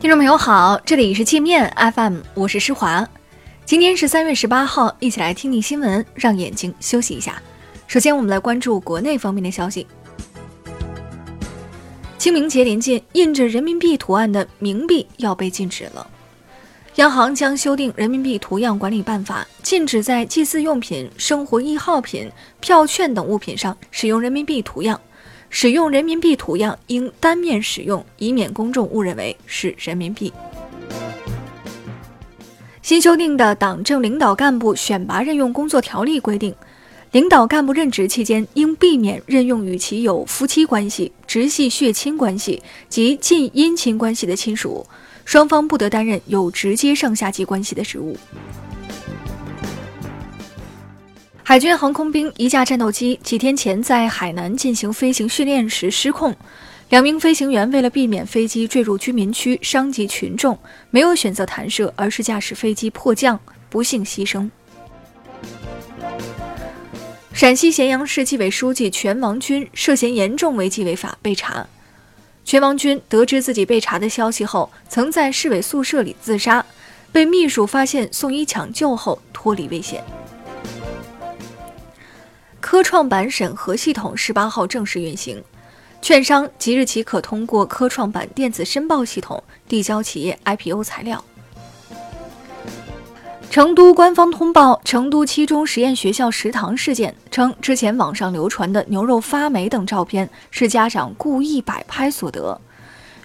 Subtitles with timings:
[0.00, 3.06] 听众朋友好，这里是界面 FM，我是施华。
[3.66, 7.40] 今天是三月十八号，一起来听听新闻，让眼睛休息一下。
[7.86, 9.86] 首先，我们来关注国内方面的消息。
[12.16, 16.08] 清明节临近，印着人民币图案的冥币要被禁止了。
[16.94, 24.98] 央行将修订《人民币图样管理办法》，禁止在祭祀用品、生活易耗品、票券等物品上使用人民币图样。
[25.50, 30.32] 使用人民币图样应单面使用，以免公众误认为是人民币。
[32.82, 36.54] 新修订的《党政领导干部选拔任用工作条例》规定，
[37.12, 44.86] 领导干部任职期间应避免任用与其有夫妻关系、直系血亲关系及近姻亲关系的亲属，
[45.24, 48.16] 双方不得担任有直接上下级关系的职务。
[51.42, 56.34] 海军航空兵一架战斗机几天前在海南进行飞行训练时失控，
[56.90, 60.56] 两名飞行员为了避免飞机坠入居民区伤及群众，
[60.90, 64.48] 没有选择弹射，而是驾驶飞机迫降，不幸牺牲。
[67.32, 71.66] 陕西咸阳市纪委书记全王军涉嫌严重违纪违法被查。
[72.44, 76.64] 全王军得知自己被查的消息后，曾在市委宿舍里自杀，
[77.10, 80.04] 被秘书发现送医抢救后脱离危险。
[82.70, 85.42] 科创板审核系统十八号正式运行，
[86.00, 91.24] 券商即日起可通过科创板电子申报系统递交企业 IPO 材料。
[93.50, 102.60] 成都官方通报成都七中实验学校食堂事件，称之前网上流传的牛肉发霉等照片是家长故意摆拍所得。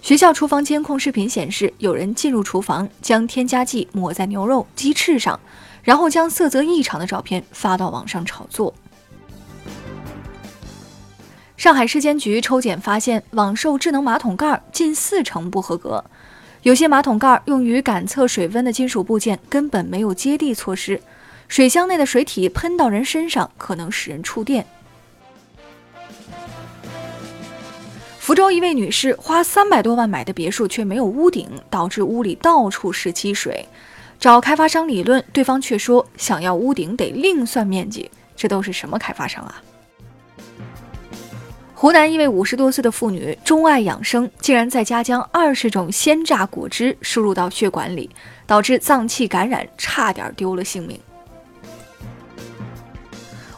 [0.00, 5.38] 学校厨房监控视频显示，有人进入厨房将添加剂抹在牛肉鸡翅上，
[5.82, 8.72] 然后将色泽异常的照片发到网上炒作。
[11.64, 16.04] 上海市监局抽检发现，网售智能马桶盖近四成不合格，
[16.60, 21.00] 有些马桶盖用于感测水温的金属部件根本没有接地措施，
[21.48, 24.66] 水箱内的水体喷到人身上可能使人触电。
[28.18, 33.66] 福州一位女士花三百多万买的别墅却没有屋顶，导致屋里到处是积水，
[34.20, 39.62] 找开发商理论，对方却说想要屋顶得另算面积，这都是什么开发商啊？
[41.76, 48.08] 湖南一位五十多岁的妇女钟爱养生，竟然在家将二十种鲜榨果汁输入到血管里，
[48.46, 50.98] 导致脏器感染，差点丢了性命。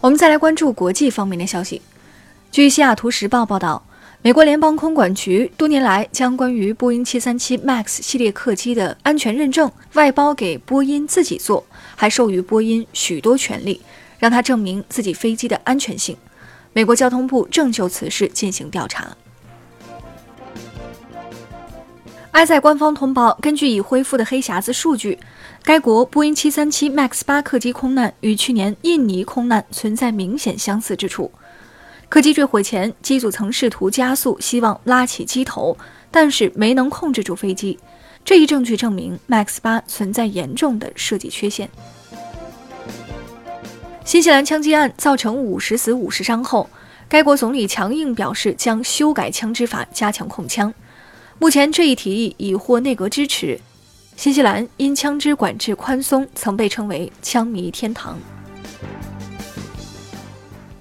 [0.00, 1.82] 我们再来关注国际方面的消息。
[2.52, 3.84] 据西雅图时报报道，
[4.22, 13.82] 美国联邦空管局多年来将关于波音737 MAX 系列客机的安全认证外包给波音自己做，还授予波音许多权利，
[14.20, 16.16] 让他证明自己飞机的安全性。
[16.74, 19.16] 美国交通部正就此事进行调查。
[22.32, 25.16] 埃塞官方通报，根据已恢复的黑匣子数据，
[25.62, 31.30] 该国波音737 MAX 八客机空难与去年印尼空难存在明显相似之处。
[32.08, 35.76] 客机坠毁前，机组曾试图加速，希望拉起机头，
[36.10, 37.78] 但是没能控制住飞机。
[38.24, 41.70] 这一证据证明 MAX 八存在严重的设计缺陷。
[44.04, 46.68] 新西兰枪击案造成五十死五十伤后，
[47.08, 50.72] 该国总理强硬表示将修改枪支法，加强控枪。
[51.38, 53.58] 目前这一提议已获内阁支持。
[54.14, 58.18] 新西兰因枪支管制宽松，曾被称为“枪迷天堂”。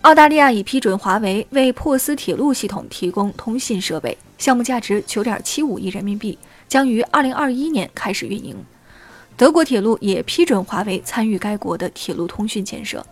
[0.02, 8.56] 澳大利亚已批准华为为珀斯铁路系统提供通信设备，项目价值九点七五亿人民币，将于二零二一年开始运营。
[9.36, 13.04] 德国铁路也批准华为参与该国的铁路通讯建设。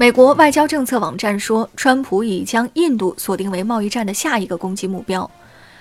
[0.00, 5.28] 美国外交政策网站说，川普已将印度锁定为贸易战的下一个攻击目标。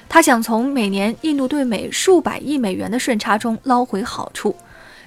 [0.10, 4.56] 他想从每年印度对美数百亿美元的顺差中捞回好处。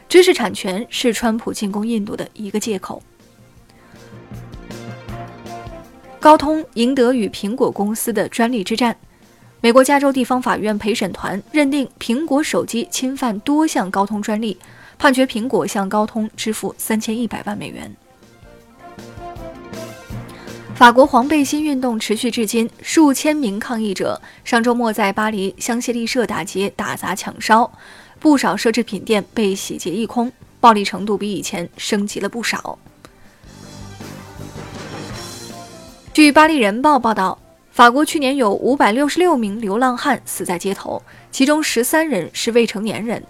[0.09, 3.03] 知识产权是川普进攻印度的一个借口。
[6.21, 8.97] 高通赢得与苹果公司的专利之战。
[9.60, 14.56] 美国加州地方法院陪审团认定苹果手机侵犯多项高通专利，
[14.97, 17.92] 判决苹果向高通支付三千一百万美元。
[20.80, 27.71] 法国黄背心运动持续至今，数千名抗议者上周末在巴黎香榭丽舍大街打砸抢烧，
[28.18, 32.78] 不少奢侈品店被洗劫一空，暴力程度比以前升级了不少。
[36.15, 37.38] 据《巴黎人报》报道，
[37.71, 43.22] 法国去年有五百六十六名流浪汉死在街头，其中十三人是未成年人，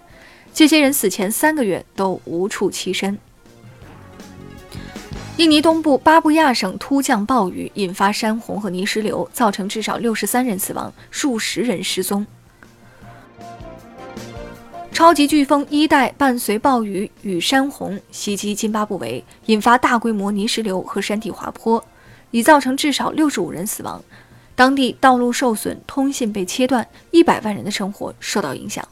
[0.53, 3.19] 这些人死前三个月都无处栖身。
[5.41, 12.23] 印尼东部巴布亚省突降暴雨，引发山洪和泥石流，造成至少六十三人死亡，数十人失踪。
[14.91, 21.83] 超级飓风伊代伴随暴雨与山洪袭击津巴布韦，引发大规模泥石流和山体滑坡，
[22.29, 23.99] 已造成至少六十五人死亡，
[24.55, 28.87] 当地道路受损，通信被切断，一百万人的生活受到影响。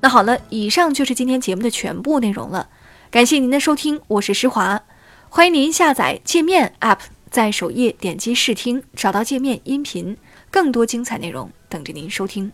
[0.00, 2.68] 那好了，以上就是今天节目的全部内容了。
[3.10, 4.82] 感谢您的收听，我是施华，
[5.30, 6.98] 欢迎您下载界面 App，
[7.30, 10.18] 在首页点击试听，找到界面音频，
[10.50, 12.52] 更多精彩内容等着您收听。